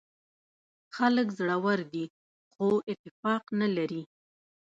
[0.95, 2.05] خلک زړور دي
[2.53, 4.01] خو اتفاق نه لري.